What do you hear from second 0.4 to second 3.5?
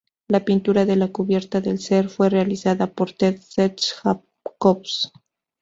pintura de la cubierta del ser fue realizada por Ted